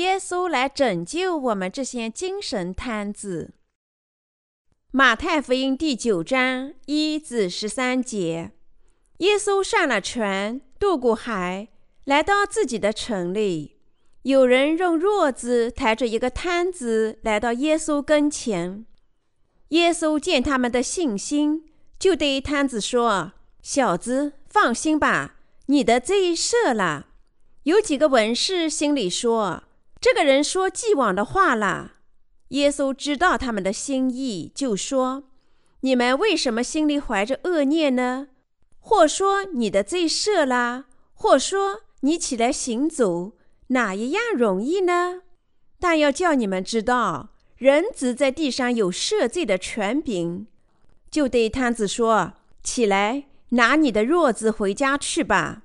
[0.00, 3.52] 耶稣来拯救我们这些精神瘫子。
[4.90, 8.52] 马太福音第九章一至十三节，
[9.18, 11.68] 耶稣上了船，渡过海，
[12.04, 13.76] 来到自己的城里。
[14.22, 18.86] 有人用褥子抬着一个摊子来到耶稣跟前。
[19.68, 21.66] 耶稣见他们的信心，
[21.98, 25.36] 就对摊子说：“小子，放心吧，
[25.66, 27.08] 你的罪赦了。”
[27.64, 29.64] 有几个文士心里说
[30.00, 31.92] ：“这个人说既往的话了。”
[32.48, 35.24] 耶稣知道他们的心意，就说
[35.82, 38.28] ：“你们为什么心里怀着恶念呢？
[38.80, 43.32] 或说你的罪赦了，或说你起来行走。”
[43.68, 45.22] 哪一样容易呢？
[45.78, 50.48] 但要叫你们知道，人子在地上有赦罪的权柄，
[51.08, 52.32] 就对摊子说
[52.64, 55.62] ：“起来，拿你的褥子回家去吧。”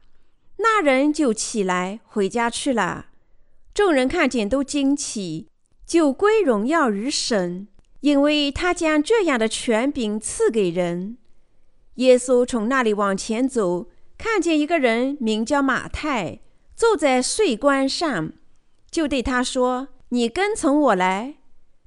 [0.58, 3.08] 那人就起来回家去了。
[3.76, 5.50] 众人看见都惊奇，
[5.86, 7.68] 就归荣耀于神，
[8.00, 11.18] 因为他将这样的权柄赐给人。
[11.96, 13.88] 耶稣从那里往前走，
[14.18, 16.40] 看见一个人名叫马太。
[16.74, 18.32] 坐在税关上，
[18.90, 21.36] 就对他说：“你跟从我来。”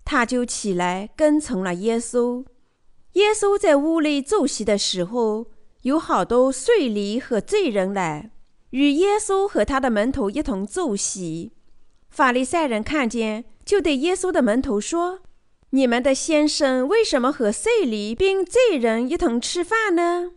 [0.05, 2.45] 他就起来跟从了耶稣。
[3.13, 5.47] 耶稣在屋内坐席的时候，
[5.83, 8.31] 有好多税吏和罪人来
[8.71, 11.53] 与耶稣和他的门徒一同坐席。
[12.19, 15.21] 法利赛人看见，就对耶稣的门徒说
[15.71, 20.33] ：“你们的先生为什么和税吏并罪人一同吃饭呢？”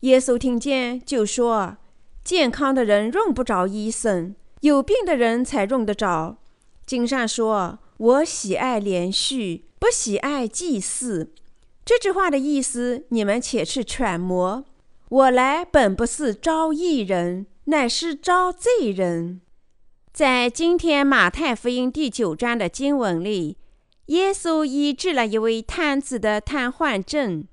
[0.00, 1.76] 耶稣听见，就说。
[2.24, 6.38] 健康的人用不着医生，有病的人才用得着。
[6.86, 11.34] 经上说：“我喜爱连续，不喜爱祭祀。”
[11.84, 14.64] 这句话的意思，你们且去揣摩。
[15.10, 19.42] 我来本不是招义人，乃是招罪人。
[20.14, 23.58] 在今天马太福音第九章的经文里，
[24.06, 27.48] 耶稣医治了一位瘫子的瘫痪症。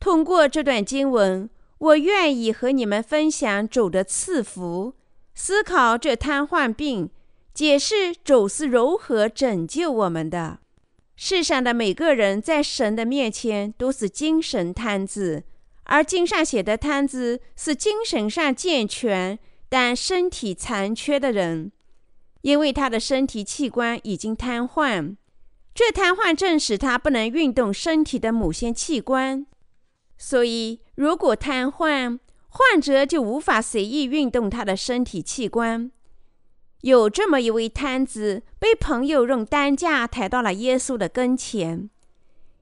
[0.00, 1.48] 通过这段经文。
[1.78, 4.94] 我愿意和你们分享主的赐福，
[5.36, 7.10] 思考这瘫痪病，
[7.52, 10.58] 解释主是如何拯救我们的。
[11.14, 15.44] 世上的每个人在神的面前都是精神瘫子，
[15.84, 19.38] 而经上写的瘫子是精神上健全
[19.68, 21.70] 但身体残缺的人，
[22.44, 25.16] 因为他的身体器官已经瘫痪，
[25.74, 29.46] 这瘫痪症使他不能运动身体的某些器官。
[30.18, 32.18] 所以，如果瘫痪，
[32.48, 35.90] 患者就无法随意运动他的身体器官。
[36.82, 41.88] 有这么一位瘫子，被朋友用担架抬到了耶稣的跟前。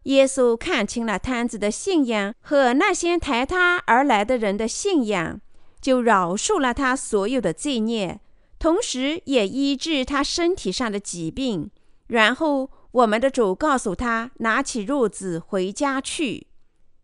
[0.05, 5.41] 耶稣看清了瘫子的信仰和那些抬他而来的人的信仰，
[5.81, 8.21] 就饶恕了他所有的罪孽，
[8.63, 11.69] 同时也医治他身体上的疾病。
[12.07, 16.47] 然后，我们的主告诉他，拿起褥子回家去。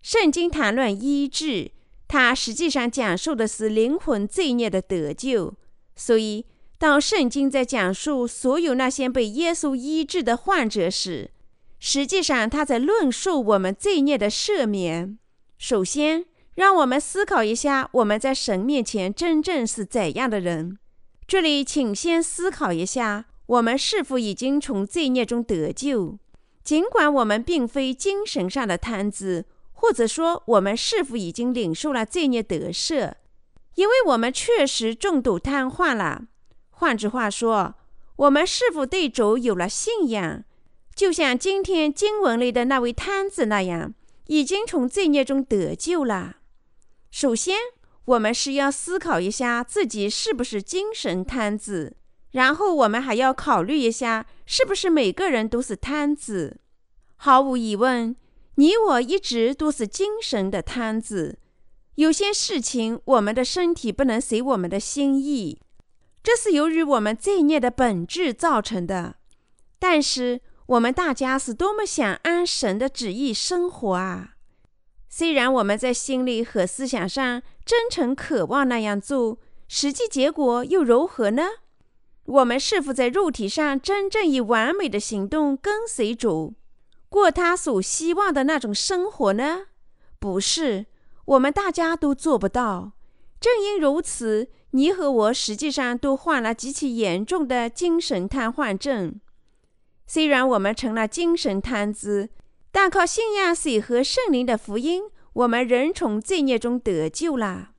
[0.01, 1.73] 圣经谈论医治，
[2.07, 5.57] 它实际上讲述的是灵魂罪孽的得救。
[5.97, 6.47] 所以，
[6.79, 11.33] 当圣经在讲述所有那些被耶稣医治的患者时，
[11.81, 15.19] 实际上他在论述我们罪孽的赦免。
[15.59, 20.79] 首先，让我们思考一下我们在神面前真正是怎样的人。
[21.28, 26.19] 这里，请先思考一下，我们是否已经从罪孽中得救？
[26.65, 29.44] 尽管我们并非精神上的瘫子。
[29.81, 33.12] 或者说，我们是否已经领受了罪孽得赦？
[33.75, 36.25] 因为我们确实重度瘫痪了。
[36.71, 37.75] 换句话说，
[38.16, 40.43] 我们是否对主有了信仰？
[40.97, 43.95] 就像今天经文里的那位瘫子那样，
[44.28, 46.39] 已经从罪孽中得救了。
[47.10, 47.56] 首先，
[48.09, 51.95] 我们是要思考一下自己是不是精神瘫子，
[52.31, 56.59] 然后我们还要考虑一下，是不是每个人都是瘫子。
[57.16, 58.16] 毫无疑问。
[58.55, 61.39] 你我一直都是精神的瘫子，
[61.95, 65.61] 有些事情我们的身体不能随我们的心意，
[66.25, 69.15] 这是由于我们罪孽的本质造成的。
[69.78, 74.34] 但是我们大家是多么想按神的旨意生活啊！
[75.09, 79.36] 虽然我们在心里和思想上真诚渴望那样做，
[79.68, 81.42] 实际结果又如何呢？
[82.24, 86.54] 我们是否在肉体上真正以完美的行动跟随主？
[87.10, 89.66] 过他所希望的那种生活呢？
[90.18, 90.86] 不是，
[91.26, 92.92] 我们大家都做不到。
[93.38, 99.20] 正因如此，你和我实际上都患了极其严重的精神瘫痪症。
[100.06, 102.30] 虽然我们成了精神瘫子，
[102.72, 105.03] 但靠信仰水和圣灵的福音，
[105.39, 107.71] 我们仍从罪孽中得救了。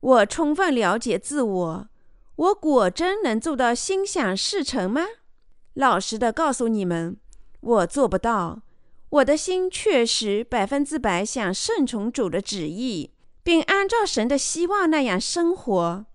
[0.00, 1.88] 我充分了解自我，
[2.34, 5.06] 我果真能做到心想事成吗？
[5.74, 7.16] 老实的告诉你们，
[7.60, 8.62] 我做不到。
[9.10, 13.12] 我的心确实百分之百想顺从主的旨意，
[13.44, 16.06] 并按照神的希望那样生活，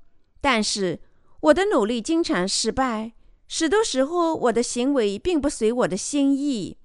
[0.41, 0.99] 但是
[1.39, 3.13] 我的努力经常失败，
[3.47, 6.77] 许多时候我的行为并不随我的心意。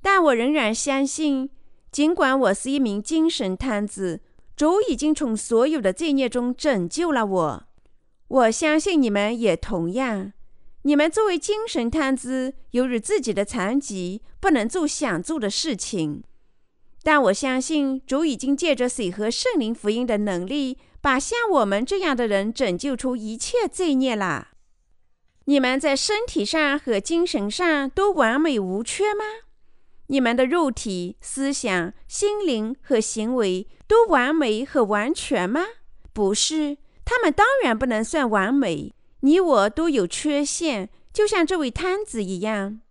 [0.00, 1.50] 但我仍然相信，
[1.92, 4.22] 尽管我是一名精神瘫子，
[4.56, 7.64] 主已经从所有的罪孽中拯救了我。
[8.28, 10.32] 我相信你们也同样。
[10.84, 16.24] 你们作为精神瘫子，由于自己的残疾，不能做想做的事情。
[17.02, 24.48] 但我相信，主已经借着水和圣灵福音的能力，把像我们这样的人拯救出一切罪孽了。
[25.44, 29.24] 你们在身体上和精神上都完美无缺吗？
[30.12, 35.64] 你们的肉体、思想、心灵和行为都完美和完全吗？
[36.12, 38.94] 不是，他们当然不能算完美。
[39.20, 42.82] 你我都有缺陷，就像这位摊子一样。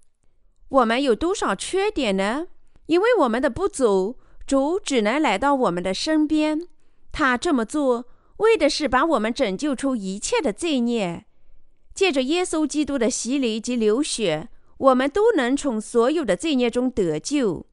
[0.70, 2.48] 我们有多少缺点呢？
[2.88, 4.18] 因为我们的不足，
[4.48, 6.68] 主只能来到我们的身边。
[7.12, 8.06] 他这么做，
[8.38, 11.26] 为的是把我们拯救出一切的罪孽。
[11.94, 14.50] 借着耶稣基督的洗礼及流血，
[14.82, 17.68] 我们都能从所有的罪孽中得救。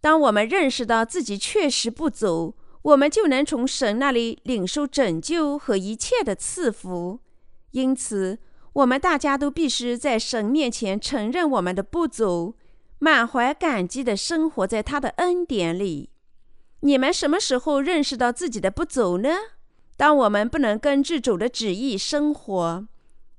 [0.00, 7.20] 当我们认识到自己确实不足，我们就能从神那里领受拯救和一切的赐福。
[7.72, 8.38] 因此，
[8.72, 12.54] 我们大家都必须在神面前承认我们的不足，
[12.98, 16.08] 满怀感激地生活在他的恩典里。
[16.80, 19.28] 你们什么时候认识到自己的不足呢？
[19.98, 22.88] 当我们不能根据主的旨意生活，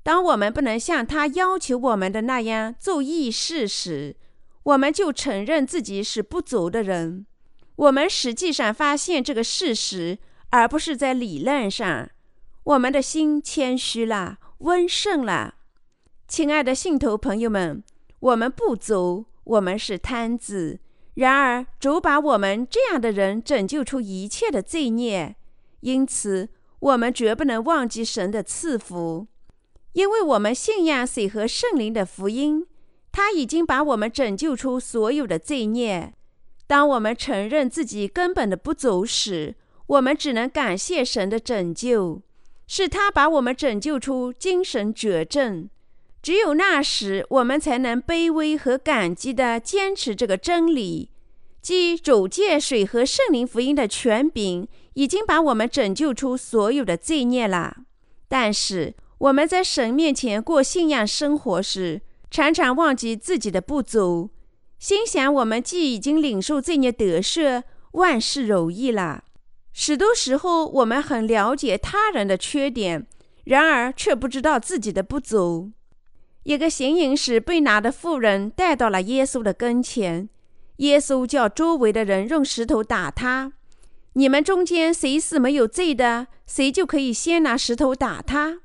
[0.03, 4.15] 当我们不能像他要求我们的那样做义事时，
[4.63, 7.25] 我们就承认自己是不足的人。
[7.77, 10.19] 我们实际上发现这个事实，
[10.49, 12.09] 而不是在理论上。
[12.65, 15.55] 我们的心谦虚了，温顺了，
[16.27, 17.83] 亲爱的信徒朋友们，
[18.19, 20.79] 我们不足，我们是瘫子。
[21.15, 25.35] 然而主把我们这样的人拯救出一切的罪孽，
[25.81, 29.27] 因此我们绝不能忘记神的赐福，
[29.93, 32.67] 因为我们信仰水和圣灵的福音，
[33.11, 36.13] 他已经把我们拯救出所有的罪孽。
[36.67, 39.55] 当我们承认自己根本的不足时，
[39.87, 42.21] 我们只能感谢神的拯救。
[42.65, 45.69] 是他把我们拯救出精神绝症，
[46.21, 51.11] 只有那时，我们才能卑微和感激地坚持这个真理，
[51.61, 57.83] 即主借水和圣灵福音的权柄，已经把我们拯救出所有的罪孽了。
[58.29, 64.31] 但是我们在神面前过信仰生活时，常常忘记自己的不足，
[64.79, 69.23] 心想我们既已经领受罪孽得赦，万事如意了。
[69.71, 73.07] 许多时候，我们很了解他人的缺点，
[73.45, 75.71] 然而却不知道自己的不足。
[76.43, 80.27] 一个行淫时被拿的妇人带到了耶稣的跟前，
[80.77, 83.53] 耶稣叫周围的人用石头打他。
[84.15, 88.59] 你们中间谁是没有罪的，谁就可以先拿石头打他。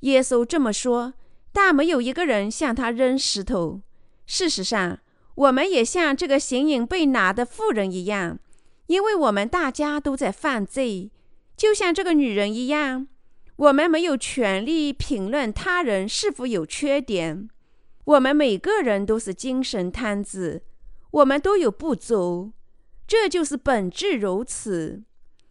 [0.00, 1.14] 耶稣这么说，
[1.52, 3.82] 但没有一个人向他扔石头。
[4.26, 4.98] 事实上，
[5.34, 8.38] 我们也像这个行淫被拿的妇人一样。
[8.86, 11.10] 因为我们大家都在犯罪，
[11.56, 13.06] 就像这个女人一样，
[13.56, 17.48] 我们没有权利评论他人是否有缺点。
[18.04, 20.62] 我们每个人都是精神瘫子，
[21.10, 22.52] 我们都有不足，
[23.06, 25.02] 这就是本质如此。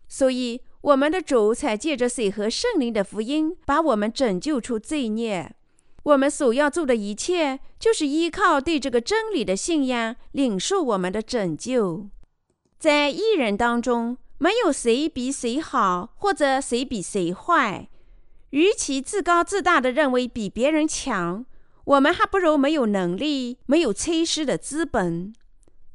[0.08, 5.54] 所以，我们的主才借着水和圣灵的福音，把我们拯救出罪孽。
[6.04, 12.08] 我们所要做的一切，就是依靠对这个真理的信仰，领受我们的拯救。
[12.80, 17.90] 在艺人当中，没有谁比谁好，或者谁比谁坏。
[18.52, 21.46] 与其自高自大的认为比别人强，
[21.84, 25.34] 我们还不如没有能力、没有催施的资本。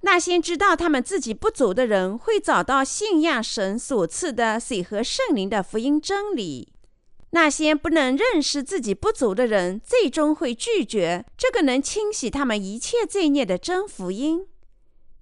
[0.03, 6.69] 那些知道他们自己不足的人，会找到信仰神所赐的水和圣灵的福音真理；
[7.31, 14.47] 那些不能认识自己不足的人，最终会拒绝这个能清洗他们一切罪孽的真福音。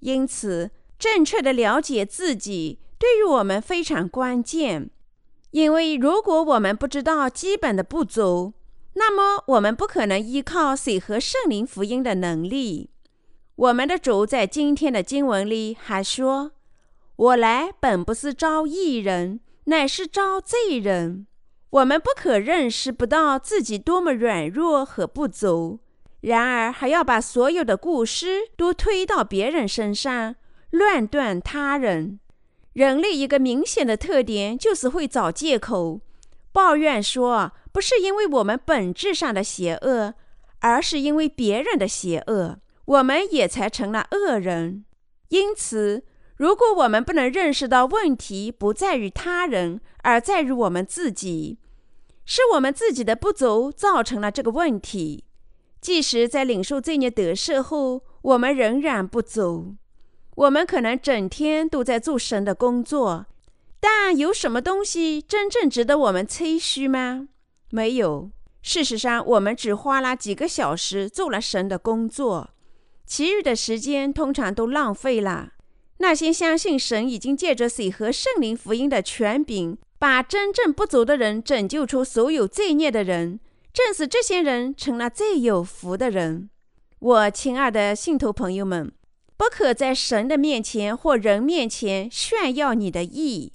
[0.00, 0.70] 因此。
[1.00, 4.90] 正确的了解自己对于我们非常关键，
[5.50, 8.52] 因为如果我们不知道基本的不足，
[8.92, 12.89] 那么我们不可能依靠水和圣灵福音的能力。
[13.60, 16.52] 我们的主在今天的经文里还说
[17.16, 21.26] ：“我来本不是招义人，乃是招罪人。”
[21.68, 25.78] 我们不可认识不到自己多么软弱和不足，
[26.22, 30.36] 然而还要把所有的故事都推到别人身上。
[30.70, 32.18] 乱断他人，
[32.72, 36.00] 人类一个明显的特点就是会找借口，
[36.50, 40.14] 抱怨说，不是因为我们本质上的邪恶，
[40.60, 42.58] 而是因为别人的邪恶，
[42.90, 44.84] 我们也才成了恶人。
[45.28, 46.02] 因此，
[46.36, 51.60] 如果我们不能认识到问题不在于他人，而在于我们自己，
[52.24, 55.24] 是我们自己的不足造成了这个问题。
[55.80, 59.76] 即使在领受罪孽得赦后，我们仍然不足。
[60.34, 63.26] 我们可能整天都在做神的工作。
[63.78, 67.28] 但有什么东西真正值得我们吹嘘吗？
[67.70, 68.32] 没有。
[68.62, 72.50] 事实上，我们只花了几个小时做了神的工作，
[73.10, 75.54] 其余的时间通常都浪费了。
[75.98, 83.40] 那些相信神已经借着水和圣灵福音的权柄，把真正不足的人拯救出所有罪孽的人，
[83.72, 86.50] 正是这些人成了最有福的人。
[87.00, 88.92] 我亲爱的信徒朋友们，
[89.36, 93.52] 不可在神的面前或人面前炫耀你的义。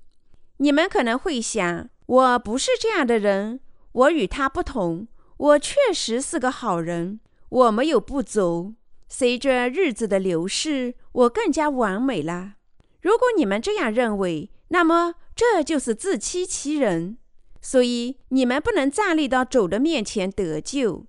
[0.57, 3.62] 你们可能会想，我不是这样的人，
[3.93, 5.07] 我与他不同，
[5.38, 8.74] 我确实是个好人，我没有不足。
[9.07, 12.53] 随着日子的流逝，我更加完美了。
[13.01, 17.17] 如果你们这样认为，那么这就是自欺欺人。
[17.62, 21.05] 所以你们不能站立到主的面前得救。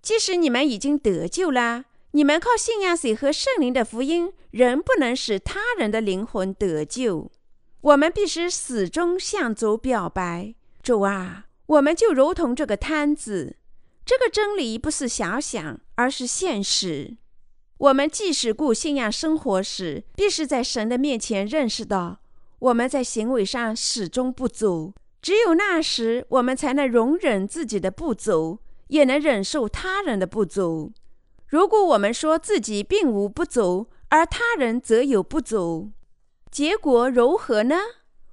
[0.00, 7.30] 即使你们已经得救了，你们靠信仰水和圣灵的福音，仍不能使他人的灵魂得救。
[7.80, 13.56] 我们必须始终向主表白：“主啊，我们就如同这个摊子。
[14.06, 17.18] 这个真理不是遐想，而是现实。
[17.78, 22.18] 我们即使过信仰生活时，必须在神的面前认识到
[22.58, 24.92] 我们在行为上始终不足。
[25.22, 28.58] 只有那时，我们才能容忍自己的不足，
[28.88, 30.92] 也能忍受他人的不足。
[31.46, 35.92] 如果我们说自己并无不足，而他人则有不足，
[36.50, 37.76] 结果如何呢？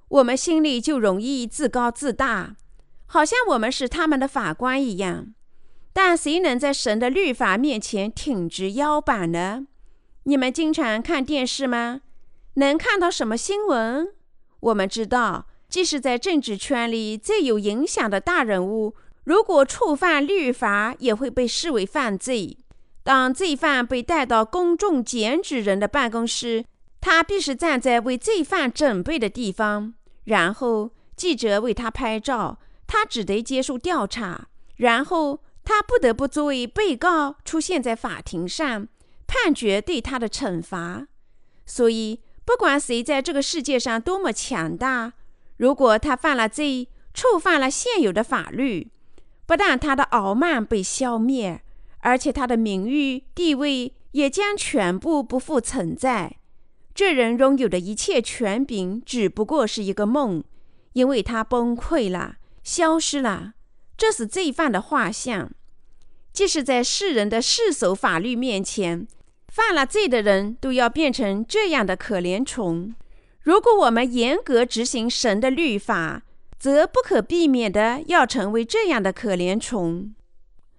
[0.08, 2.56] 我们心里就容易自高自大，
[3.06, 5.34] 好像我们是他们的法官一样。
[5.98, 9.66] 但谁能在神的律法面前挺直腰板呢？
[10.24, 12.02] 你们经常看电视吗？
[12.56, 14.08] 能看到什么新闻？
[14.60, 22.58] 我们知道，即使在政治圈里最有影响的大人物，如果触犯律法，也会被视为犯罪。
[23.02, 26.66] 当罪犯被带到公众检举人的办公室，
[27.00, 38.86] 他必须站在为罪犯准备的地方，然后记者为他拍照，他只得接受调查，然后他不得不作为被告出现在法庭上，
[39.26, 41.08] 判决对他的惩罚。
[41.66, 45.14] 所以，不管谁在这个世界上多么强大，
[45.56, 48.92] 如果他犯了罪，触犯了现有的法律，
[49.44, 51.62] 不但他的傲慢被消灭，
[51.98, 56.36] 而且他的名誉地位也将全部不复存在。
[56.94, 60.44] 这人拥有的一切权柄只不过是一个梦，
[60.92, 63.54] 因为他崩溃了，消失了。
[63.96, 65.50] 这是罪犯的画像。
[66.32, 69.06] 即使在世人的世俗法律面前，
[69.48, 72.94] 犯了罪的人都要变成这样的可怜虫。
[73.42, 76.22] 如果我们严格执行神的律法，
[76.58, 80.14] 则不可避免的要成为这样的可怜虫。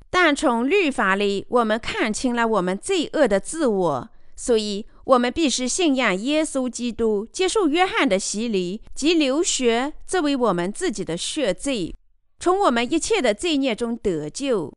[0.10, 4.86] 但从律法里，我们看清了我们罪恶的自我，所以。
[5.08, 11.96] 我们必须信仰耶稣基督，接受约翰的洗礼及流血，作为我们自己的血罪，
[12.40, 14.74] 从我们一切的罪孽中得救。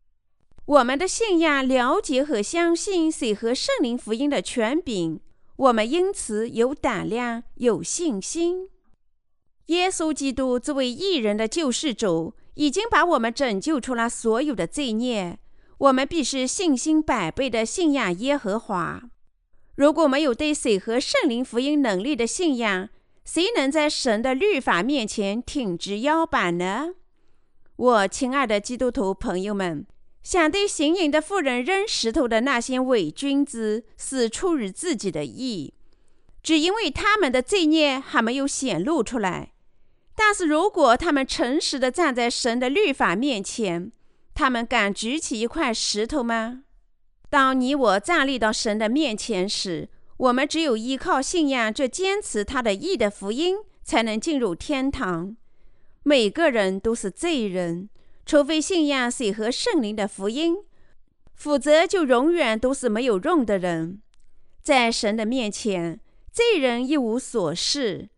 [0.67, 5.21] 我们的信仰了解和相信水和圣灵福音的权柄，
[5.57, 8.69] 我们因此有胆量、有信心。
[9.67, 15.39] 耶稣基督作为异人的救世主，已经把我们拯救出了所有的罪孽。
[15.79, 19.03] 我们必须信心百倍的信仰耶和华。
[19.77, 22.91] 如果没有对水和圣灵福音能力的信仰，
[23.25, 26.91] 谁能在神的律法面前挺直腰板呢？
[27.81, 29.87] 我亲爱的基督徒朋友们，
[30.23, 35.73] 想对行淫的妇人扔石头的那些伪君子，是出于自己的意，
[36.43, 39.53] 只因为他们的罪孽还没有显露出来。
[40.15, 43.91] 但是如果他们诚实的站在神的律法面前，
[44.35, 46.65] 他们敢举起一块石头吗？
[47.31, 55.35] 当你我站立到神的面前时，我们只有依靠信仰这坚持他的义的福音，才能进入天堂。
[56.03, 57.89] 每个人都是罪人，
[58.25, 60.57] 除非信仰水和圣灵的福音，
[61.35, 64.01] 否则就永远都是没有用的人。
[64.63, 66.01] 在神的面前，
[66.33, 68.09] 罪人一无所事。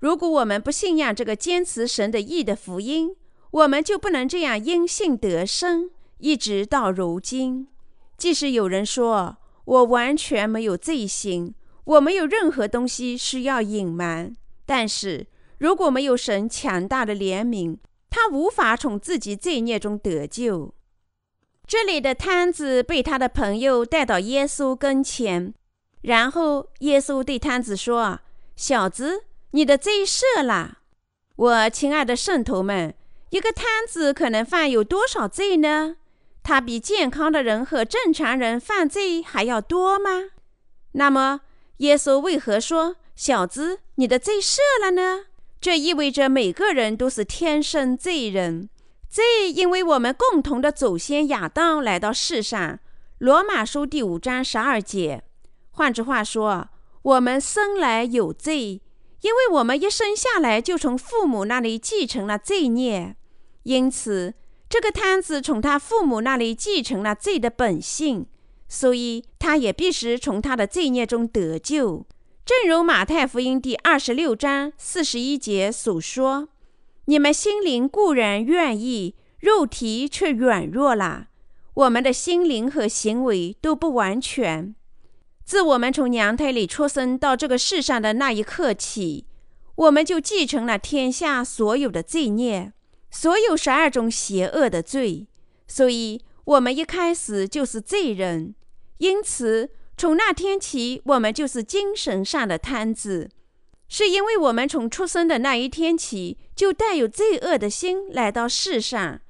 [0.00, 3.16] 如果我们不信仰这个坚持神的义的福音，
[3.50, 7.68] 我们就不能这样因信得生，一直到如今。
[8.16, 11.54] 即使有人说我完全没有罪行，
[11.84, 14.34] 我没有任何东西需要隐瞒，
[14.66, 15.26] 但是
[15.58, 17.78] 如果没有神强大的怜悯，
[18.10, 20.74] 他无法从自己罪孽中得救。
[21.66, 25.52] 这里的摊子被他的朋友带到耶稣跟前，
[26.02, 28.20] 然后耶稣对摊子说
[28.56, 30.78] ：“小子，你的罪赦了。”
[31.36, 32.94] 我亲爱的圣徒们，
[33.30, 35.96] 一个摊子可能犯有多少罪呢？
[36.42, 40.30] 他比健康的人和正常人犯罪还要多吗？
[40.92, 41.42] 那么，
[41.78, 45.26] 耶稣为何说：“小子，你的罪赦了呢？”
[45.60, 48.68] 这意味着每个人都是天生罪人。
[49.08, 52.78] 罪，因为我们共同的祖先亚当来到世上。
[53.18, 55.24] 罗马书第五章十二节。
[55.70, 56.68] 换句话说，
[57.02, 58.80] 我们生来有罪，
[59.22, 63.16] 因为我们一生下来就从父母那里继承了罪孽。
[63.64, 64.34] 因此，
[64.68, 68.26] 这个摊子从他父母那里继承了罪的本性，
[68.68, 72.06] 所以他也必须从他的罪孽中得救。
[72.48, 76.48] 正如马太福音第二十六章四十一节所说。
[77.04, 81.26] 你们心灵固然愿意，肉体却软弱了。
[81.74, 84.74] 我们的心灵和行为都不完全。
[85.44, 89.26] 自我们从娘胎里出生到这个世上的那一刻起，
[89.74, 92.72] 我们就继承了天下所有的罪孽，
[93.10, 95.26] 所有十二种邪恶的罪。
[95.66, 98.54] 所以，我们一开始就是罪人。
[98.96, 103.28] 因此，从那天起，我们就是精神上的瘫子。
[103.88, 109.20] 是因为我们从出生的那一天起就带有罪恶的心来到世上，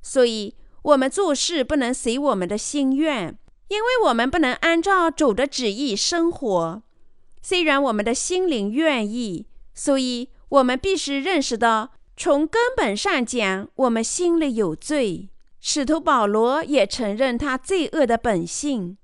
[0.00, 3.36] 所以我们做事不能随我们的心愿，
[3.66, 6.82] 因为我们不能按照主的旨意生活。
[7.42, 15.30] 虽然我们的心灵愿意，所以我们必须认识到，从根本上讲，我们心里有罪。
[15.58, 18.98] 使徒保罗也承认他罪恶的本性。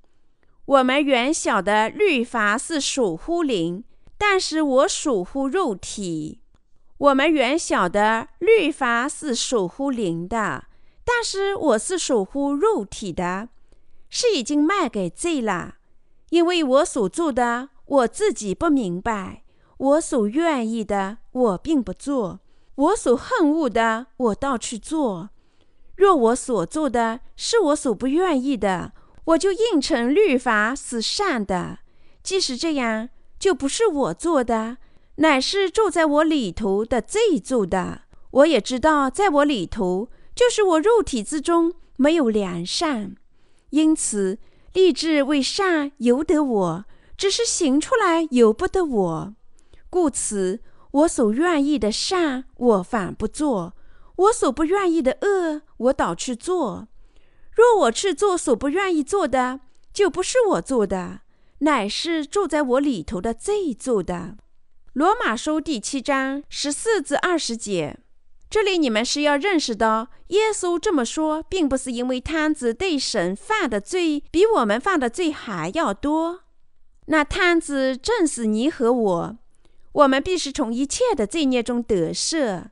[0.69, 3.85] 我们原晓得律法是属乎灵。
[4.21, 6.41] 但是我属乎肉体。
[6.99, 10.65] 我们原晓得律法是属乎灵的，
[11.05, 13.49] 但是我是属乎肉体的，
[14.11, 15.77] 是已经卖给罪了。
[16.31, 19.43] 因为我所做的，我自己不明白；
[19.79, 22.41] 我所愿意的，我并不做；
[22.75, 25.31] 我所恨恶的，我倒去做。
[25.95, 28.93] 若我所做的是我所不愿意的，
[29.29, 31.79] 我就应承律法是善的。
[32.23, 33.09] 即使这样。
[33.39, 34.79] 就不是我做的，
[35.19, 38.03] 乃是住在我里头的罪做的。
[38.33, 43.15] 我也知道，在我里头，就是我肉体之中没有良善，
[43.71, 44.39] 因此
[44.73, 46.85] 立志为善由得我，
[47.17, 49.35] 只是行出来由不得我。
[49.89, 50.59] 故此，
[50.91, 53.75] 我所愿意的善，我反不做；
[54.17, 56.89] 我所不愿意的恶，我倒去做。
[57.59, 59.59] 若我去做所不愿意做的，
[59.93, 61.23] 就不是我做的。
[61.59, 64.37] 乃是住在我里头的罪做的。
[64.93, 67.99] 罗马书第七章十四至二十节，
[68.49, 76.43] 这里你们是要认识到，耶稣这么说，并不是因为摊子对神犯的罪比我们犯的罪还要多。
[77.07, 79.39] 那摊子正是你和我，
[79.91, 82.67] 我们必须从一切的罪孽中得赦。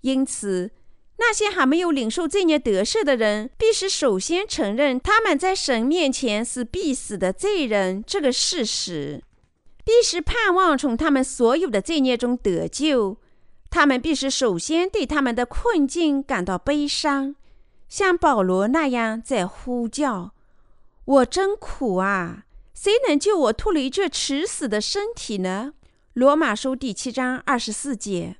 [0.00, 0.72] 因此。
[1.16, 9.22] 那些还没有领受罪孽得赦的人，必须首先承认他们在神面前是必死的罪人这个事实，
[9.84, 13.16] 必须盼望从他们所有的罪孽中得救。
[13.70, 17.34] 他们必须首先对他们的困境感到悲伤，
[17.88, 20.32] 像保罗那样在呼叫
[21.04, 22.44] ：“我真苦啊！
[22.72, 25.74] 谁能救我脱离这迟死的身体呢？”
[26.14, 28.36] 罗马书第七章二十四节。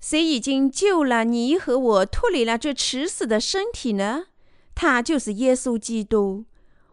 [0.00, 4.26] 谁已经救了你和我脱离了这迟死的身体呢？
[4.74, 6.44] 他就是耶稣基督。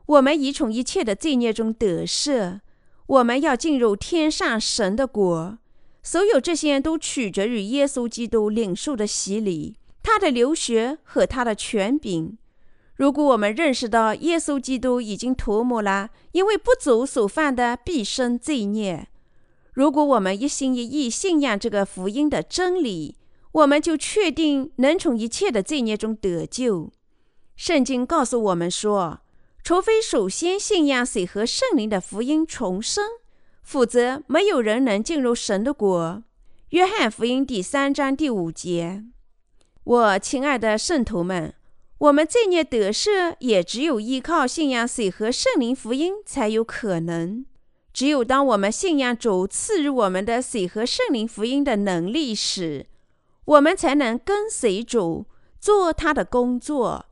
[0.07, 2.61] 我们已从一切的罪孽中得赦。
[3.07, 5.59] 我们要进入天上神的国。
[6.01, 12.37] 所有这些都取决于耶稣基督领受的洗礼、他的流血和他的权柄。
[12.95, 19.07] 如果我们认识到耶稣基督已经涂抹了因为不足所犯的毕生罪孽。
[19.75, 23.17] 如果我们一心一意信仰这个福音的真理，
[23.51, 26.93] 我们就确定能从一切的罪孽中得救。
[27.57, 29.19] 圣经告诉我们说，
[29.61, 33.03] 除非首先信仰水和圣灵的福音重生，
[33.63, 36.23] 否则没有人能进入神的国。
[36.69, 39.03] 约翰福音第三章第五节。
[39.83, 41.53] 我亲爱的圣徒们，
[41.97, 47.45] 我们罪孽得赦，也只有依靠信仰水和圣灵福音才有可能。
[47.95, 52.87] 只有当我们信仰主赐予我们的水和圣灵福音的能力时，
[53.45, 55.27] 我们才能跟随主
[55.61, 57.05] 做他的工作。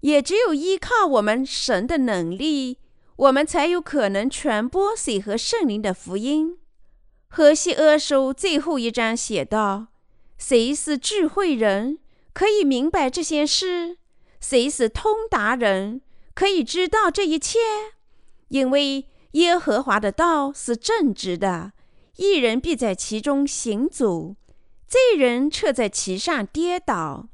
[0.00, 2.78] 也只有依靠我们神的能力，
[3.14, 6.58] 我们才有可能传播水和圣灵的福音。
[7.28, 9.86] 何西阿书最后一章写道
[10.36, 12.00] ：“谁是智慧人？
[12.32, 13.98] 可以明白这些事？
[14.40, 16.00] 谁是通达人，
[16.34, 17.60] 可以知道这一切？
[18.48, 21.72] 因为耶和华的道是正直的，
[22.16, 24.34] 一人必在其中行走，
[24.88, 27.28] 罪人却在其上跌倒。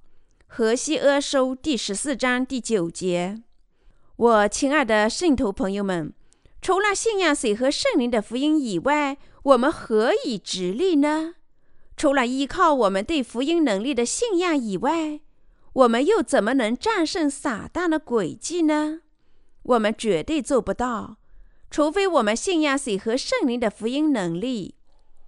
[0.49, 3.41] 河西阿书第十四章第九节。
[4.17, 6.13] 我亲爱的信徒朋友们，
[6.61, 11.35] 除了信仰水和圣灵的福音以外，我们何以直立呢？
[11.97, 15.21] 除了依靠我们对福音能力的信仰以外，
[15.73, 19.03] 我们又怎么能战胜撒旦的诡计呢？
[19.63, 21.19] 我们绝对做不到，
[21.73, 24.77] 除非我们信仰水和圣灵的福音能力。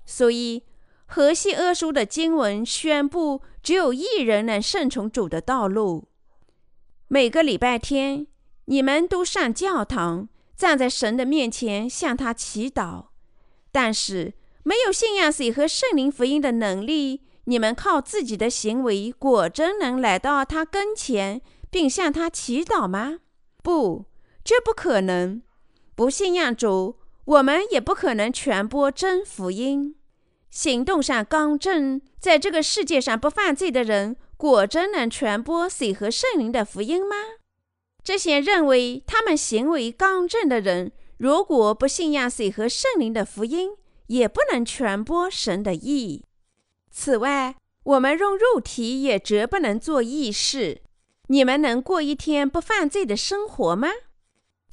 [0.04, 0.62] 所以，
[1.06, 6.08] 河西阿书的经文宣布，只有一人能顺从主的道路。
[7.08, 8.26] 每个礼拜天，
[8.66, 13.06] 你们都上教堂，站在神的面前向他祈祷，
[13.72, 14.34] 但是。
[14.66, 23.18] 没有信仰水和圣灵福音的能力，你们靠自己的行为，果真能来到他跟前，并向他祈祷吗？
[23.62, 24.06] 不，
[24.42, 25.42] 这不可能。
[25.96, 29.94] 不信仰主，我们也不可能传播真福音。
[30.50, 37.16] 行动上刚正，在这个世界上不犯罪的人，果真能传播水和圣灵的福音吗？
[38.02, 43.70] 这些认为他们行为刚正的人，如果不信仰水和圣灵的福音，
[44.08, 46.24] 也不能传播神的意。
[46.90, 47.54] 此外，
[47.84, 50.82] 我们用肉体也绝不能做义事。
[51.28, 53.88] 你们能过一天不犯罪的生活吗？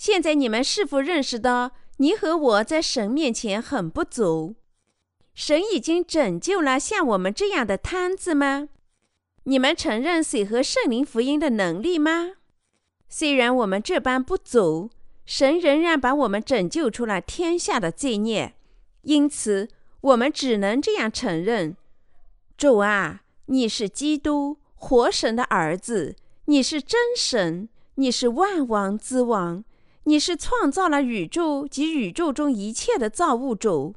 [0.01, 4.55] 现在你们是否认识到你和我在神面前很不足？
[5.35, 8.69] 神已经拯救了像我们这样的摊子吗？
[9.43, 12.31] 你们承认水和圣灵福音的能力吗？
[13.09, 14.89] 虽然我们这般不足，
[15.27, 18.55] 神仍然把我们拯救出了天下的罪孽。
[19.03, 19.69] 因此，
[20.01, 21.77] 我们只能这样承认：
[22.57, 29.63] 主啊，你是基督，活神的儿子，你是真神，你是万王之王，
[30.05, 33.95] 你是创造了宇宙及宇宙中一切的造物主。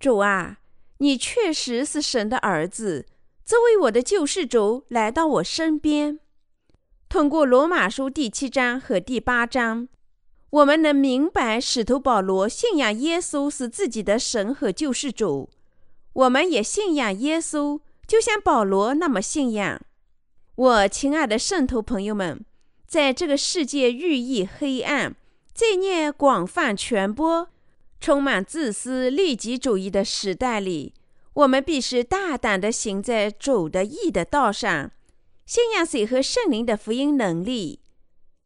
[0.00, 0.58] 主啊，
[0.98, 3.06] 你确实是神的儿子，
[3.44, 6.18] 作为我的救世主来到我身边。
[7.08, 9.88] 通过罗马书第七章和第八章。
[10.50, 15.48] 我们能明白，使徒保罗信仰耶稣是自己的神和救世主。
[16.12, 19.80] 我们也信仰耶稣，就像保罗那么信仰。
[20.56, 22.44] 我亲爱的圣徒朋友们，
[22.92, 25.16] 在这个世界寓意黑暗、
[25.54, 27.48] 罪孽广泛传播、
[27.98, 30.92] 充满自私利己主义的时代里，
[31.32, 34.90] 我们必须大胆地行在主的义的道上，
[35.46, 37.80] 信仰水和圣灵的福音能力。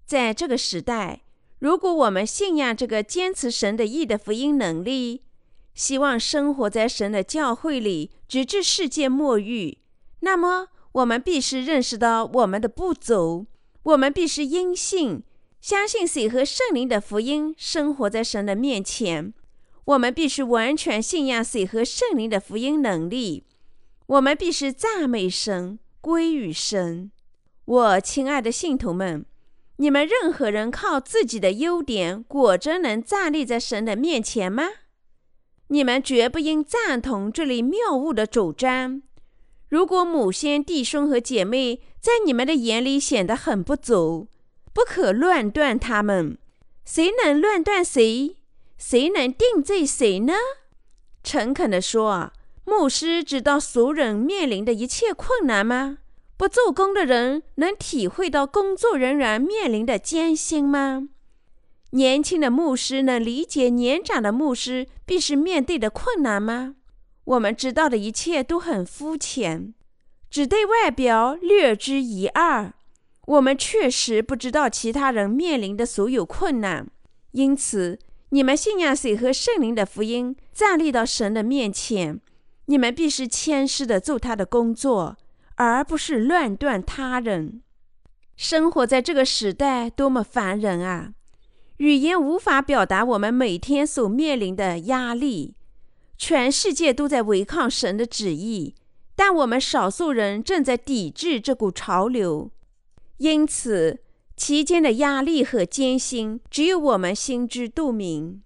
[0.04, 1.22] 在这个时代。
[1.58, 5.22] 如果我们信仰这个坚持神的义的福音能力，
[5.74, 9.78] 希望生活在神的教会里，直至世界末日，
[10.20, 13.46] 那么我们必须认识到我们的不足。
[13.86, 15.22] 我们必须因信
[15.60, 19.32] 相信水和圣灵的福音，生活在神的面前。
[19.84, 23.44] 我们必须完全信仰水和圣灵的福音能力。
[24.06, 27.12] 我们必须赞美神，归于神。
[27.64, 29.24] 我亲爱的信徒们。
[29.76, 34.64] 你们任何人靠自己的优点，果真能站立在神的面前吗？
[35.68, 39.02] 你们绝不应赞同这类谬误的主张。
[39.68, 44.28] 如果某些弟兄和姐妹在你们的眼里显得很不足，
[44.72, 46.38] 不可乱断他们。
[46.84, 48.36] 谁能乱断谁？
[48.78, 50.34] 谁能定罪谁呢？
[51.24, 52.30] 诚恳地说，
[52.64, 55.98] 牧师知道俗人面临的一切困难吗？
[56.36, 61.08] 不做工的人能体会到工作人员面临的艰辛吗？
[61.90, 66.76] 年轻的牧师能理解年长的牧师必须面对的困难吗？
[67.24, 69.74] 我们知道的一切都很肤浅，
[70.36, 72.70] 只对外表略知一二。
[73.24, 76.86] 我们确实不知道其他人面临的所有困难。
[77.30, 82.20] 因此，你们信仰水和圣灵的福音，站立到神的面前，
[82.66, 85.16] 你们必须谦虚地做他的工作。
[85.54, 87.62] 而不是乱断他人。
[88.36, 91.14] 生活在这个时代多么烦人啊！
[91.78, 95.54] 语言无法表达我们每天所面临的压力。
[96.18, 98.74] 全世界都在违抗神的旨意，
[99.16, 102.50] 但我们少数人正在抵制这股潮流。
[103.16, 103.98] 因此，
[104.36, 108.42] 期间的压力和艰辛，只有我们心知肚明。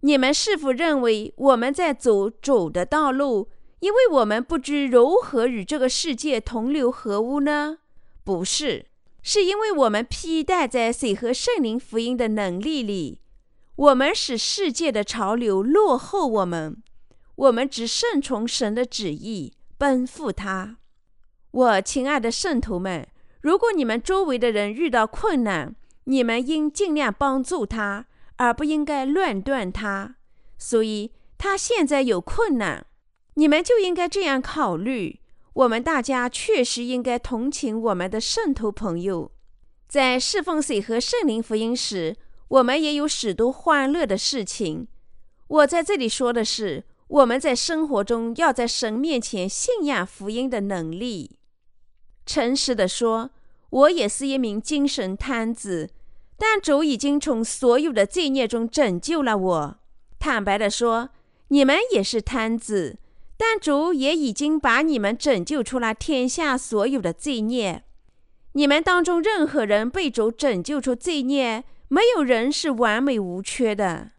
[0.00, 3.50] 你们是否认为我们在走主的道路？
[3.80, 7.78] 因为我们不知如何与这个世界同流合污呢？
[8.24, 8.86] 不是，
[9.22, 13.20] 是因为我们披戴在水和圣灵福音的能力里，
[13.76, 16.82] 我们使世界的潮流落后我们。
[17.36, 20.76] 我们只顺从神的旨意，奔赴他。
[21.52, 23.08] 我亲爱的圣徒们，
[23.40, 30.16] 如果你们周围的人遇到困难，你们应尽量帮助他，而不应该乱断他。
[30.58, 32.84] 所以，他现在有困难，
[33.34, 35.20] 你们就应该这样考虑：
[35.52, 39.30] 我们大家确实应该同情我们的圣徒朋友。
[39.86, 42.16] 在侍奉水和圣灵福音时，
[42.48, 44.88] 我们也有许多欢乐的事情。
[45.46, 51.38] 我在这里说的是，我们在生活中要在神面前信仰福音的能力。
[52.24, 53.30] 诚实的说，
[53.70, 55.90] 我也是一名精神瘫子。
[56.40, 59.78] 但主已经从所有的罪孽中拯救了我。
[60.20, 61.08] 坦白的说，
[61.48, 62.98] 你们也是瘫子，
[63.36, 67.82] 但主也已经把你们拯救出了天下所有的罪孽。
[68.52, 74.12] 你们当中任何人被主拯救出罪孽，没有人是完美无缺的。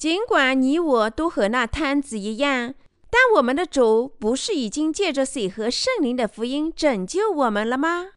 [0.00, 2.72] 尽管你我都和那瘫子一样，
[3.10, 8.12] 但我们的主不是已经借着水和圣灵的福音拯救我们了吗？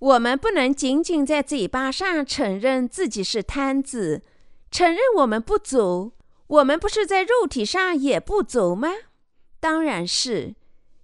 [0.00, 4.22] 我们不能仅仅在嘴巴上承认自己是瘫子，
[4.68, 6.10] 承认我们不足。
[6.48, 8.90] 我们不是在肉体上也不足吗？
[9.60, 10.56] 当然是。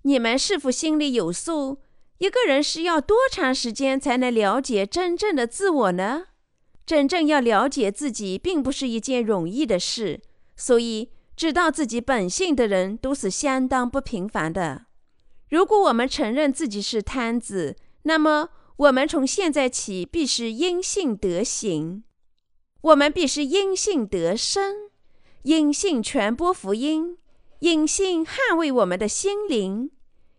[0.03, 1.79] 你们是否心里有数？
[2.19, 6.25] 一个人是要多长时间才能了解真正的自我呢？
[6.89, 10.23] 真正要了解自己，并不是一件容易的事。
[10.57, 14.87] 所以，知道自己本性的人都是相当不平凡的。
[15.51, 18.49] 如果我们承认自己是贪子，那么。
[18.79, 22.05] 我们从现在起必须因信得行，
[22.81, 24.73] 我们必须因信得生，
[25.43, 27.19] 因信传播福音，
[27.59, 29.91] 因信捍卫我们的心灵，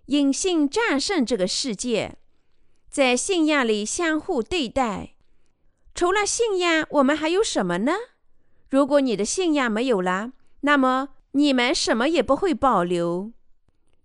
[0.06, 2.18] 因信战胜这个世界，
[2.90, 5.16] 在信仰里相互对待。
[5.94, 7.94] 除了信仰，我们还有什么呢？
[8.70, 13.32] 如果你的信仰没有了，那么你们什么也不会保留。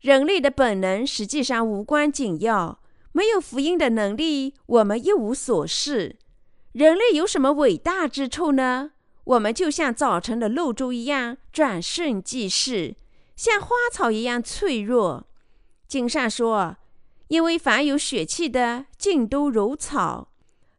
[0.00, 2.80] 人类的本能实际上无关紧要。
[3.12, 6.16] 没有福音的能力，我们一无所事。
[6.72, 8.90] 人类有什么伟大之处呢？
[9.22, 12.96] 我们就像早晨的露珠一样转瞬即逝，
[13.36, 15.28] 像花草一样脆弱。
[15.86, 16.76] 经上说
[17.28, 20.32] ：“因为凡有血气的，尽都如草，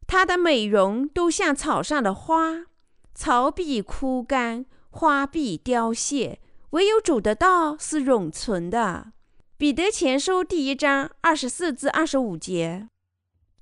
[0.07, 2.65] 它的美容都像草上的花，
[3.13, 6.39] 草必枯干，花必凋谢，
[6.71, 9.11] 唯有主的道是永存的。”
[9.57, 12.89] 彼得前书第一章二十四至二十五节：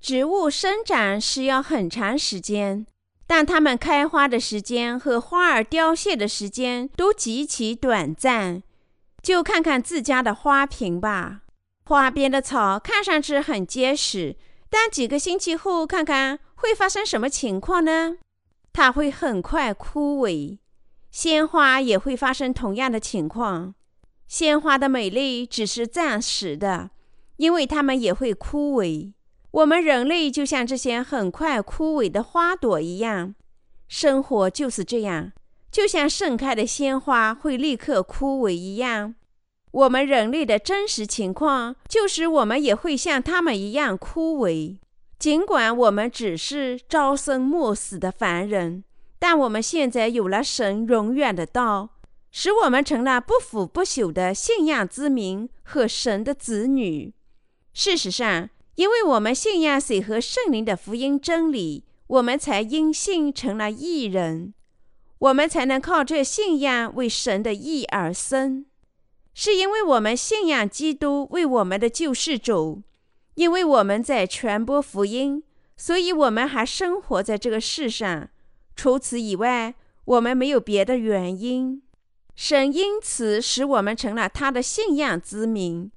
[0.00, 2.84] 植物生长需要很长时间，
[3.28, 8.62] 但它们开花的时间和花儿凋谢的时间都极其短暂。
[9.22, 11.42] 就看看自家的花瓶吧，
[11.86, 14.36] 花边的草看上去很结实，
[14.76, 18.16] 但几个星期后看看会发生什么情况呢？
[18.72, 20.58] 它会很快枯萎。
[21.12, 23.76] 鲜花也会发生同样的情况。
[24.26, 26.90] 鲜花的美丽只是暂时的，
[27.36, 29.12] 因为它们也会枯萎。
[29.52, 33.36] 我们人类就像这些很快枯萎的花朵一样，
[33.86, 35.30] 生活就是这样，
[35.70, 39.14] 就像盛开的鲜花会立刻枯萎一样。
[39.74, 44.78] 我们人类的真实情况就是，我们也会像他们一样枯萎。
[45.18, 48.84] 尽管我们只是朝生暮死的凡人，
[49.18, 51.90] 但我们现在有了神永远的道。
[52.30, 57.12] 使我们成了不腐不朽的信仰之民和神的子女。
[57.72, 64.54] 事实上，因为我们信仰水和圣灵的福音真理，我们才因信成了义人。
[65.18, 68.66] 我们才能靠这信仰为神的义而生。
[69.34, 72.82] 是因为我们信仰基督为我们的救世主，
[73.34, 75.42] 因为我们在传播福音，
[75.76, 78.28] 所以我们还生活在这个世上。
[78.76, 81.82] 除此以外，我们没有别的原因。
[82.36, 85.90] 神因此使我们成了他的信仰之民，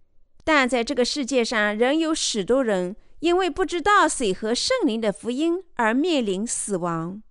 [0.44, 7.22] 但在这个世界上，仍有许多人因为不知道水和圣灵的福音而面临死亡。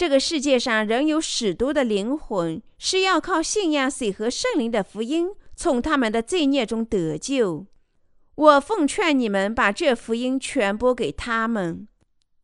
[0.00, 7.66] 这个世界上仍有许多的灵魂是要靠信仰水和圣灵的福音，从他们的罪孽中得救。
[8.34, 11.86] 我奉劝你们把这福音传播给他们。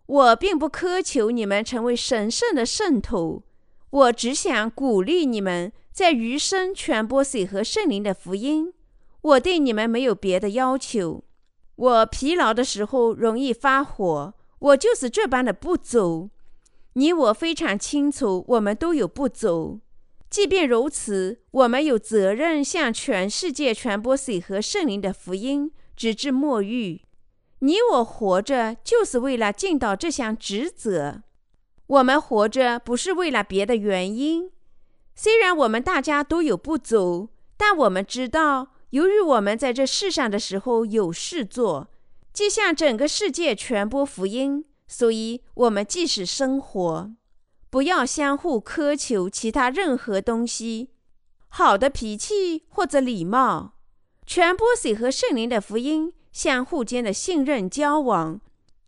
[0.04, 3.44] 我并不苛求你们成为神圣的圣徒，
[3.88, 5.72] 我只想鼓励你们。
[5.90, 8.74] 在余生传播水和圣灵的福音，
[9.22, 11.24] 我对你们没有别的要求。
[11.76, 16.28] 我疲劳的时候容易发火，我就是这般的不走。
[16.98, 19.80] 你我非常清楚，我们都有不走。
[20.30, 27.00] 即便如此，我们有责任向全世界传播水和圣灵的福音，直至末日。
[27.58, 31.22] 你我活着就是为了尽到这项职责。
[31.86, 34.50] 我们活着不是为了别的原因。
[35.14, 37.28] 虽然我们大家都有不足，
[37.58, 41.88] 但我们知道，由于我们在这世上的时候有事做，
[42.32, 47.10] 即向整个世界传播福音，所以我们即使生活，
[47.70, 50.90] 不要相互苛求其他任何东西，
[51.48, 53.74] 好的脾气或者礼貌，
[54.24, 58.40] 传播水和圣灵的福音，相互间的信任交往，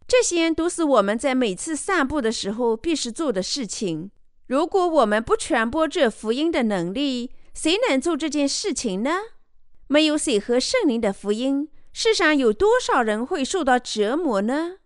[0.07, 4.11] 这些都是我们在每次散步的时候必须做的事情。
[4.47, 9.19] 如果我们不传播这福音的能力，谁能做这件事情呢？
[9.89, 14.77] 没有水和圣灵的福音，世上有多少人会受到折磨呢？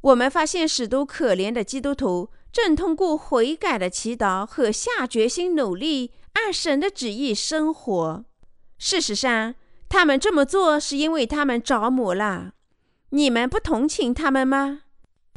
[0.00, 8.24] 我们发现许多可怜的基督徒正通过悔改的祈祷和下决心努力按神的旨意生活。
[8.78, 9.54] 事实上，
[9.88, 12.52] 他们这么做是因为他们着魔了。
[13.10, 14.82] 你们不同情他们吗？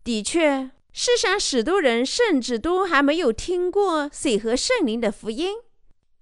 [0.04, 5.56] 的确，世上许多人甚至都还没有听过水和圣灵的福音，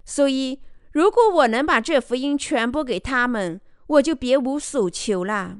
[0.05, 0.61] 所以。
[0.91, 5.59] 如果我能把这福音传播给他们，我就别无所求了。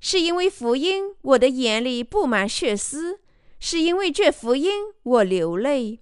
[0.00, 3.18] 是因为福音，我的眼里布满血丝；
[3.58, 4.70] 是因为这福音，
[5.02, 6.00] 我流泪；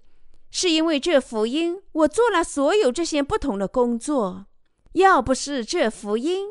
[0.50, 4.46] 是因为这福音，我做了所有这些不同的工作。
[4.92, 6.46] 要不是这福音，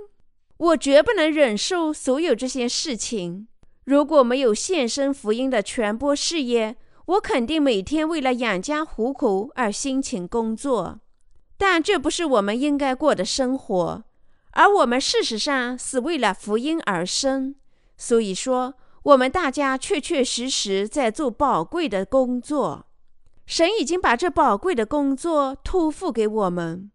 [0.58, 3.48] 我绝不能忍受所有这些事情。
[3.84, 11.00] 如果没有献身福音的传播事业，我肯定每天为了养家糊口而辛勤工作。
[11.58, 14.04] 但这不是我们应该过的生活，
[14.56, 17.56] 而我们事实上是为了福音而生。
[17.96, 22.88] 所以说，我们大家确确实实在做宝贵的工作。
[23.46, 26.90] 神已经把这宝贵的工作托付给我们。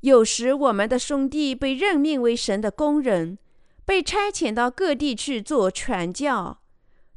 [0.00, 3.38] 有时，我们的兄弟被任命为神的工人，
[3.84, 6.60] 被差遣到各地去做传教。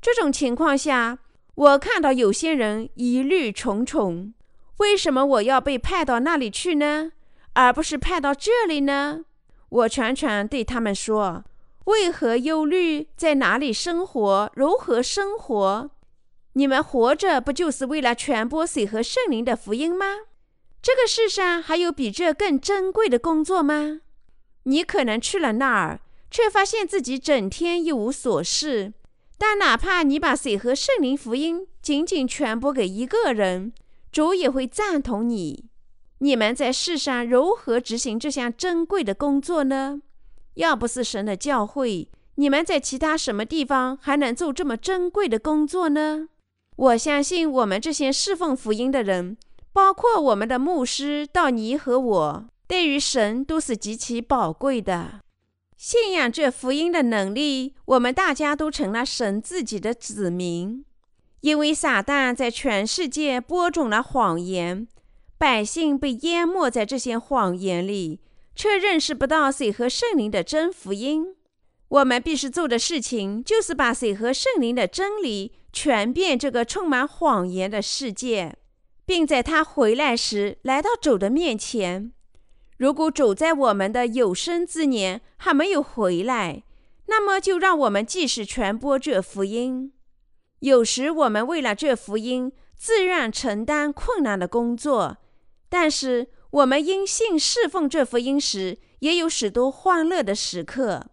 [0.02, 1.20] 这种情况下，
[1.56, 4.34] 我看到有些人疑虑重重。
[4.78, 7.12] 为什么我要被派到那里去呢，
[7.54, 9.26] 而不是派到这里呢？
[9.70, 11.44] 我常常对他们说
[11.86, 13.08] ：“为何忧虑？
[13.16, 14.52] 在哪里生活？
[14.56, 15.92] 如何生活？
[16.54, 20.06] 你们活着不就是为了传播水和圣灵的福音吗？
[20.82, 24.02] 这个世上还有比这更珍贵的工作吗？
[24.64, 26.02] 你可能去了那儿，
[26.32, 28.94] 却发现自己整天一无所事。
[29.38, 33.72] 但哪怕你把水和圣灵福音仅仅传播给一个人，
[34.12, 35.69] 主也会赞同你。
[36.20, 40.02] 你们在世上如何执行这项珍贵的工作呢？
[40.56, 46.28] 要不是神的教诲，你们在其他什么地方还能做这么珍贵的工作呢？
[46.76, 49.38] 我相信我们这些侍奉福音的人，
[49.72, 55.22] 包括我们的牧师道尼和我，对于神都是极其宝贵的。
[55.78, 60.84] 信仰这福音的能力，我们大家都成了神自己的子民。
[61.40, 64.86] 因为撒旦在全世界播种了谎言，
[65.40, 68.20] 百姓被淹没在这些谎言里，
[68.56, 71.34] 却认识不到水和圣灵的真福音。
[71.88, 78.58] 我们必须做的事情，就是把水和圣灵的真理传遍这个充满谎言的世界，
[79.06, 82.12] 并在他回来时来到主的面前。
[82.78, 86.64] 如果主在我们的有生之年还没有回来，
[87.08, 89.94] 那么就让我们继续传播这福音。
[90.60, 95.16] 有时我们为了这福音，自愿承担困难的工作；
[95.70, 101.06] 但是我们因信侍奉这福音时，也有许多欢乐的时刻。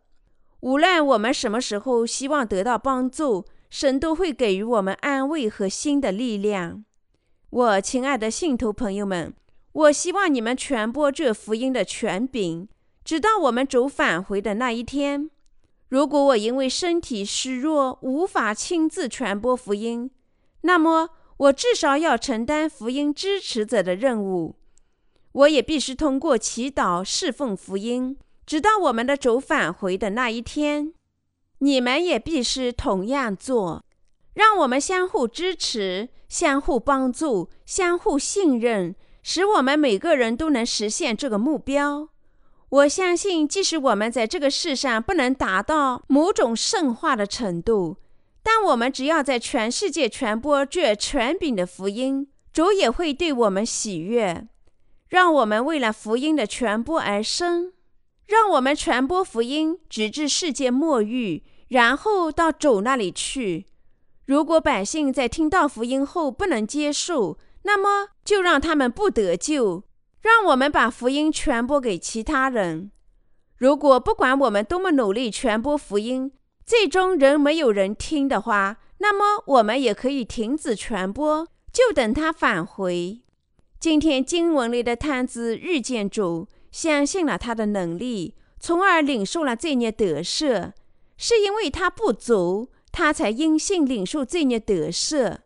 [0.61, 6.85] 无论我们什么时候希望得到帮助，神都会给予我们安慰和新的力量。
[7.51, 9.35] 我亲爱的信徒朋友们，
[9.73, 12.69] 我希望你们传播这福音的权柄，
[13.05, 15.31] 直到我们主返回的那一天。
[15.88, 20.11] 如果我因为身体虚弱无法亲自传播福音，
[20.62, 24.57] 那么我至少要承担福音支持者的任务。
[25.33, 30.94] 我也必须通过祈祷侍奉福音，直到我们的主返回的那一天。
[31.58, 33.85] 你们也必须同样做。
[34.35, 42.08] 让我们相互支持、相互帮助、相互信任，使我们每个人都能实现这个目标。
[42.69, 47.96] 我相信，即使我们在这个世上不能达到某种圣化的程度，
[48.47, 54.47] 但我们只要在全世界传播这权柄的福音，主也会对我们喜悦。
[55.09, 57.73] 让我们为了福音的传播而生，
[58.29, 63.67] 让我们传播福音，直至世界末日，然后到主那里去。
[64.27, 69.83] 如果百姓在听到福音后不能接受，那么就让他们不得救。
[70.23, 72.92] 让我们把福音传播给其他人。
[73.57, 76.31] 如果不管我们多么努力传播福音，
[76.67, 83.21] 最终仍没有人听的话，那么我们也可以停止传播，就等他返回。
[83.79, 90.73] 今天经文里的探子遇见主，相信了他的能力，从而领受了罪孽得赦，
[91.17, 95.37] 是因为他不足，他才因信领受罪孽得赦。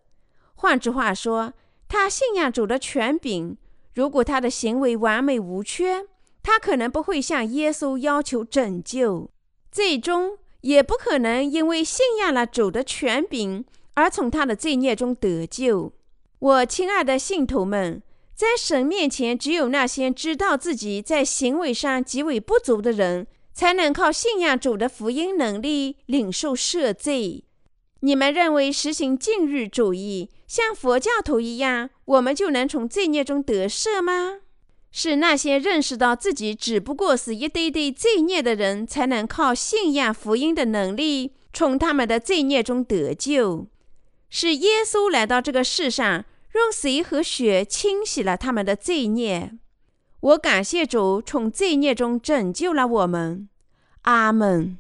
[0.55, 1.53] 换句话说，
[1.87, 3.59] 他信仰主的权柄。
[3.95, 6.07] 如果他的行为完美无缺，
[6.43, 9.29] 他可能不会向耶稣要求拯救，
[9.71, 15.93] 最终也不可能因为信仰了主的权柄而从他的罪孽中得救。
[16.39, 18.03] 我亲爱的信徒们，
[18.35, 27.45] 在神面前，只有那些知道自己在行为上极为不足的人，才能靠信仰主的福音能力领受赦罪。
[28.01, 34.41] 你们认为实行禁欲主义，像佛教徒一样，我们就能从罪孽中得赦吗？
[34.93, 43.69] 是那些认识到自己只不过是一堆堆罪孽的人，才能靠信仰福音的能力，从他们的罪孽中得救。
[44.29, 46.25] 是耶稣来到这个世上，
[46.55, 49.53] 用水和血清洗了他们的罪孽。
[50.21, 53.49] 我感谢主，从罪孽中拯救了我们。
[54.03, 54.77] 阿门。